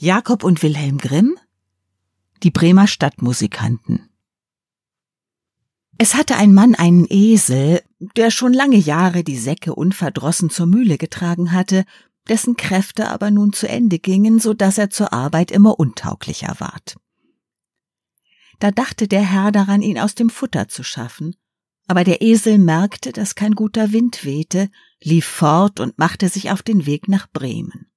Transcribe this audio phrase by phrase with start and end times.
[0.00, 1.36] Jakob und Wilhelm Grimm
[2.44, 4.08] Die Bremer Stadtmusikanten
[5.98, 7.82] Es hatte ein Mann einen Esel,
[8.14, 11.84] der schon lange Jahre die Säcke unverdrossen zur Mühle getragen hatte,
[12.28, 16.94] dessen Kräfte aber nun zu Ende gingen, so dass er zur Arbeit immer untauglicher ward.
[18.60, 21.34] Da dachte der Herr daran, ihn aus dem Futter zu schaffen,
[21.88, 24.70] aber der Esel merkte, dass kein guter Wind wehte,
[25.02, 27.87] lief fort und machte sich auf den Weg nach Bremen.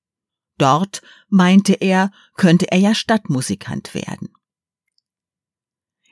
[0.62, 4.30] Dort, meinte er, könnte er ja Stadtmusikant werden.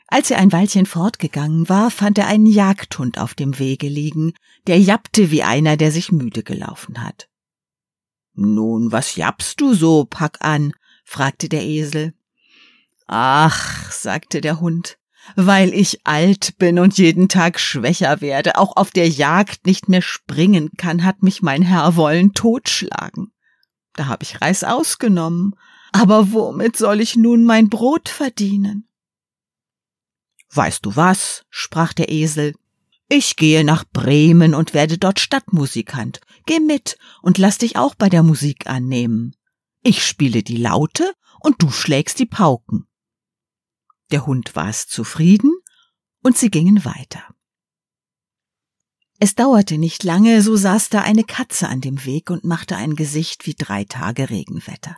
[0.08, 4.34] Als er ein Weilchen fortgegangen war, fand er einen Jagdhund auf dem Wege liegen,
[4.66, 7.30] der jappte wie einer, der sich müde gelaufen hat.
[8.34, 10.74] Nun, was jappst du so, pack an?
[11.06, 12.16] fragte der Esel.
[13.06, 14.98] Ach, sagte der Hund,
[15.36, 20.02] weil ich alt bin und jeden Tag schwächer werde, auch auf der Jagd nicht mehr
[20.02, 23.32] springen kann, hat mich mein Herr wollen totschlagen.
[24.00, 25.58] Da hab ich Reis ausgenommen.
[25.92, 28.88] Aber womit soll ich nun mein Brot verdienen?
[30.54, 31.44] Weißt du was?
[31.50, 32.56] sprach der Esel.
[33.10, 36.22] Ich gehe nach Bremen und werde dort Stadtmusikant.
[36.46, 39.36] Geh mit und lass dich auch bei der Musik annehmen.
[39.84, 41.12] Ich spiele die Laute
[41.42, 42.88] und du schlägst die Pauken.
[44.12, 45.52] Der Hund war es zufrieden
[46.24, 47.36] und sie gingen weiter.
[49.22, 52.96] Es dauerte nicht lange, so saß da eine Katze an dem Weg und machte ein
[52.96, 54.98] Gesicht wie drei Tage Regenwetter.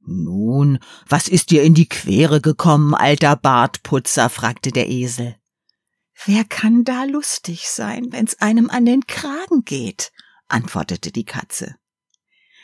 [0.00, 4.30] Nun, was ist dir in die Quere gekommen, alter Bartputzer?
[4.30, 5.36] fragte der Esel.
[6.24, 10.10] Wer kann da lustig sein, wenn's einem an den Kragen geht?
[10.48, 11.74] antwortete die Katze.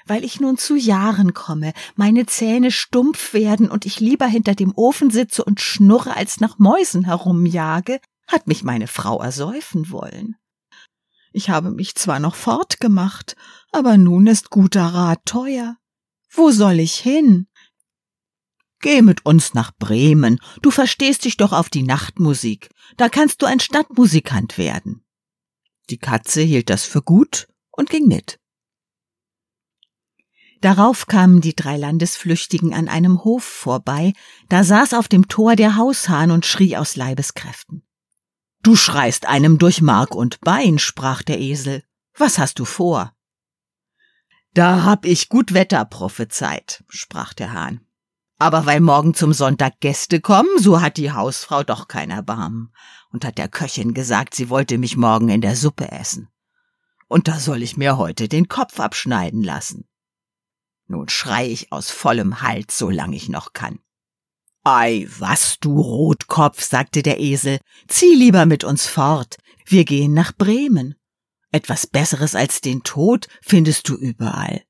[0.06, 4.72] Weil ich nun zu Jahren komme, meine Zähne stumpf werden und ich lieber hinter dem
[4.74, 10.36] Ofen sitze und schnurre, als nach Mäusen herumjage, hat mich meine Frau ersäufen wollen.
[11.32, 13.36] Ich habe mich zwar noch fortgemacht,
[13.72, 15.76] aber nun ist guter Rat teuer.
[16.30, 17.46] Wo soll ich hin?
[18.80, 23.46] Geh mit uns nach Bremen, du verstehst dich doch auf die Nachtmusik, da kannst du
[23.46, 25.04] ein Stadtmusikant werden.
[25.88, 28.40] Die Katze hielt das für gut und ging mit.
[30.60, 34.12] Darauf kamen die drei Landesflüchtigen an einem Hof vorbei,
[34.48, 37.84] da saß auf dem Tor der Haushahn und schrie aus Leibeskräften.
[38.62, 41.82] Du schreist einem durch Mark und Bein, sprach der Esel.
[42.16, 43.12] Was hast du vor?
[44.54, 47.80] Da hab ich gut Wetter prophezeit, sprach der Hahn.
[48.38, 52.72] Aber weil morgen zum Sonntag Gäste kommen, so hat die Hausfrau doch kein Erbarmen
[53.10, 56.28] und hat der Köchin gesagt, sie wollte mich morgen in der Suppe essen.
[57.08, 59.88] Und da soll ich mir heute den Kopf abschneiden lassen.
[60.86, 63.80] Nun schrei ich aus vollem Hals, solange ich noch kann.
[64.64, 67.58] Ei, was, du Rotkopf, sagte der Esel,
[67.88, 69.36] zieh lieber mit uns fort,
[69.66, 70.94] wir gehen nach Bremen.
[71.50, 74.62] Etwas Besseres als den Tod findest du überall.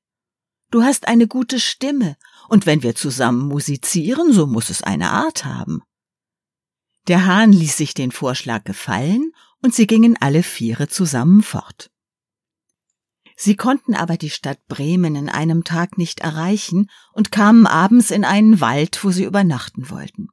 [0.71, 2.17] Du hast eine gute Stimme,
[2.49, 5.83] und wenn wir zusammen musizieren, so muss es eine Art haben.
[7.07, 11.91] Der Hahn ließ sich den Vorschlag gefallen, und sie gingen alle Viere zusammen fort.
[13.43, 18.23] Sie konnten aber die Stadt Bremen in einem Tag nicht erreichen und kamen abends in
[18.23, 20.29] einen Wald, wo sie übernachten wollten.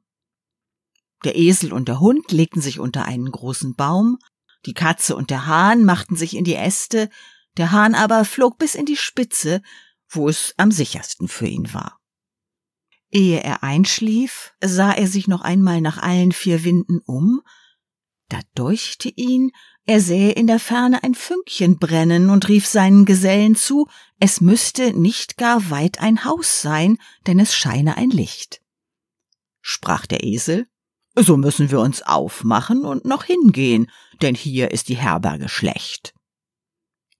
[1.25, 4.17] Der Esel und der Hund legten sich unter einen großen Baum,
[4.65, 7.09] die Katze und der Hahn machten sich in die Äste,
[7.57, 9.61] der Hahn aber flog bis in die Spitze,
[10.07, 11.99] wo es am sichersten für ihn war.
[13.09, 17.41] Ehe er einschlief, sah er sich noch einmal nach allen vier Winden um,
[18.29, 19.51] da deuchte ihn,
[19.85, 23.87] er sähe in der Ferne ein Fünkchen brennen und rief seinen Gesellen zu,
[24.19, 28.61] es müsste nicht gar weit ein Haus sein, denn es scheine ein Licht.
[29.61, 30.67] Sprach der Esel,
[31.15, 33.89] so müssen wir uns aufmachen und noch hingehen,
[34.21, 36.13] denn hier ist die Herberge schlecht.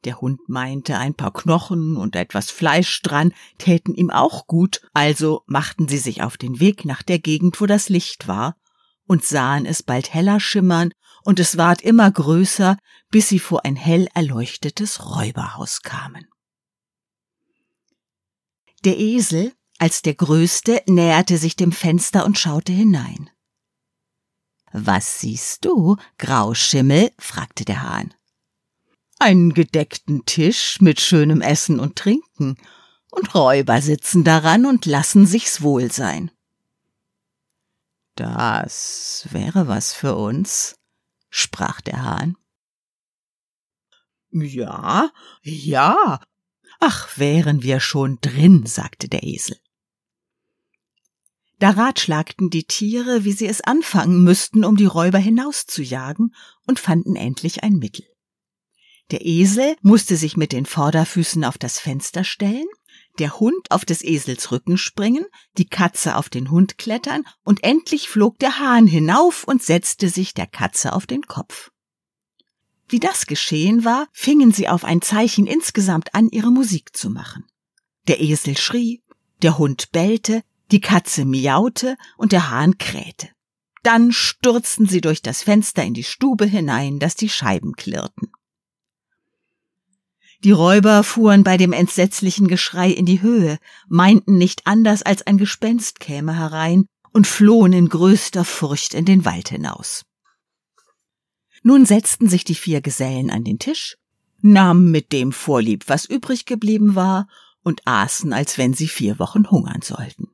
[0.05, 5.43] Der Hund meinte, ein paar Knochen und etwas Fleisch dran täten ihm auch gut, also
[5.45, 8.55] machten sie sich auf den Weg nach der Gegend, wo das Licht war,
[9.05, 10.93] und sahen es bald heller schimmern
[11.23, 12.77] und es ward immer größer,
[13.09, 16.27] bis sie vor ein hell erleuchtetes Räuberhaus kamen.
[18.83, 23.29] Der Esel, als der Größte, näherte sich dem Fenster und schaute hinein.
[24.73, 27.11] Was siehst du, Grauschimmel?
[27.19, 28.13] fragte der Hahn.
[29.19, 32.57] Einen gedeckten Tisch mit schönem Essen und Trinken,
[33.11, 36.31] und Räuber sitzen daran und lassen sich's wohl sein.
[38.15, 40.75] Das wäre was für uns,
[41.31, 42.37] sprach der Hahn.
[44.29, 45.11] Ja,
[45.41, 46.21] ja.
[46.79, 49.57] Ach, wären wir schon drin, sagte der Esel.
[51.59, 56.33] Da ratschlagten die Tiere, wie sie es anfangen müssten, um die Räuber hinauszujagen,
[56.65, 58.05] und fanden endlich ein Mittel.
[59.11, 62.65] Der Esel musste sich mit den Vorderfüßen auf das Fenster stellen,
[63.19, 65.25] der Hund auf des Esels Rücken springen,
[65.57, 70.33] die Katze auf den Hund klettern und endlich flog der Hahn hinauf und setzte sich
[70.33, 71.71] der Katze auf den Kopf.
[72.87, 77.45] Wie das geschehen war, fingen sie auf ein Zeichen insgesamt an, ihre Musik zu machen.
[78.07, 79.01] Der Esel schrie,
[79.41, 83.29] der Hund bellte, die Katze miaute und der Hahn krähte.
[83.83, 88.31] Dann stürzten sie durch das Fenster in die Stube hinein, dass die Scheiben klirrten.
[90.43, 95.37] Die Räuber fuhren bei dem entsetzlichen Geschrei in die Höhe, meinten nicht anders als ein
[95.37, 100.03] Gespenst käme herein und flohen in größter Furcht in den Wald hinaus.
[101.61, 103.97] Nun setzten sich die vier Gesellen an den Tisch,
[104.41, 107.27] nahmen mit dem Vorlieb, was übrig geblieben war,
[107.63, 110.29] und aßen, als wenn sie vier Wochen hungern sollten.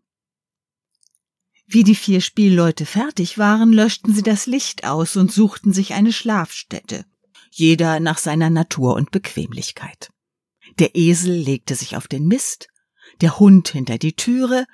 [1.66, 6.14] Wie die vier Spielleute fertig waren, löschten sie das Licht aus und suchten sich eine
[6.14, 7.04] Schlafstätte
[7.52, 10.10] jeder nach seiner Natur und Bequemlichkeit.
[10.80, 12.68] Der Esel legte sich auf den Mist,
[13.22, 14.66] der Hund hinter die Türe,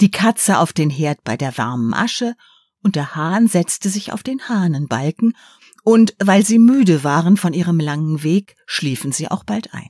[0.00, 2.34] die Katze auf den Herd bei der warmen Asche,
[2.82, 5.36] und der Hahn setzte sich auf den Hahnenbalken,
[5.82, 9.88] und weil sie müde waren von ihrem langen Weg, schliefen sie auch bald ein.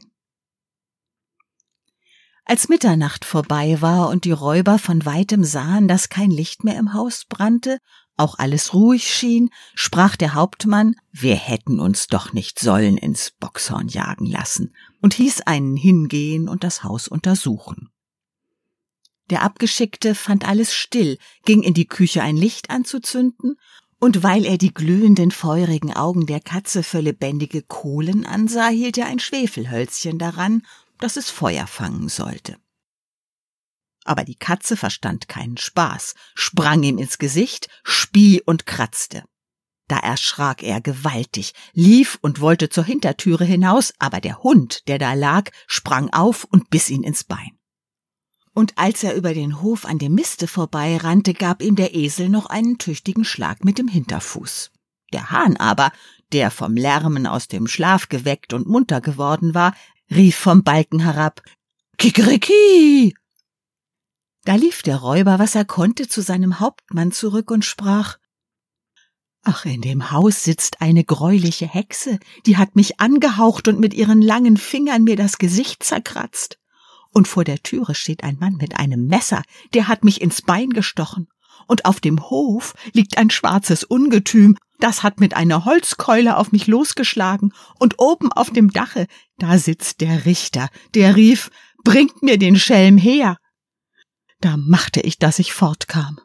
[2.44, 6.94] Als Mitternacht vorbei war und die Räuber von weitem sahen, dass kein Licht mehr im
[6.94, 7.78] Haus brannte
[8.18, 13.88] auch alles ruhig schien, sprach der Hauptmann, wir hätten uns doch nicht sollen ins Boxhorn
[13.88, 17.90] jagen lassen, und hieß einen hingehen und das Haus untersuchen.
[19.30, 23.56] Der Abgeschickte fand alles still, ging in die Küche ein Licht anzuzünden,
[24.00, 29.06] und weil er die glühenden, feurigen Augen der Katze für lebendige Kohlen ansah, hielt er
[29.06, 30.62] ein Schwefelhölzchen daran,
[30.98, 32.56] dass es Feuer fangen sollte
[34.04, 39.24] aber die Katze verstand keinen Spaß, sprang ihm ins Gesicht, spie und kratzte.
[39.88, 45.14] Da erschrak er gewaltig, lief und wollte zur Hintertüre hinaus, aber der Hund, der da
[45.14, 47.58] lag, sprang auf und biss ihn ins Bein.
[48.52, 52.46] Und als er über den Hof an dem Miste vorbeirannte, gab ihm der Esel noch
[52.46, 54.72] einen tüchtigen Schlag mit dem Hinterfuß.
[55.12, 55.92] Der Hahn aber,
[56.32, 59.74] der vom Lärmen aus dem Schlaf geweckt und munter geworden war,
[60.10, 61.40] rief vom Balken herab
[61.96, 63.14] Kikeriki.
[64.48, 68.16] Da lief der Räuber, was er konnte, zu seinem Hauptmann zurück und sprach
[69.44, 74.22] Ach, in dem Haus sitzt eine greuliche Hexe, die hat mich angehaucht und mit ihren
[74.22, 76.58] langen Fingern mir das Gesicht zerkratzt.
[77.12, 79.42] Und vor der Türe steht ein Mann mit einem Messer,
[79.74, 81.28] der hat mich ins Bein gestochen.
[81.66, 86.66] Und auf dem Hof liegt ein schwarzes Ungetüm, das hat mit einer Holzkeule auf mich
[86.66, 91.50] losgeschlagen, und oben auf dem Dache, da sitzt der Richter, der rief,
[91.84, 93.36] Bringt mir den Schelm her!
[94.40, 96.18] Da machte ich, dass ich fortkam.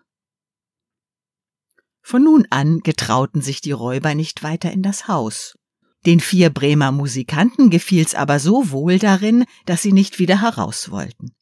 [2.02, 5.58] Von nun an getrauten sich die Räuber nicht weiter in das Haus.
[6.06, 11.34] Den vier Bremer Musikanten gefiel's aber so wohl darin, dass sie nicht wieder heraus wollten.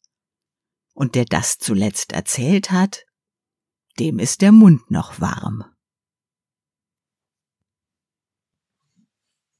[0.94, 3.04] Und der das zuletzt erzählt hat,
[3.98, 5.64] dem ist der Mund noch warm.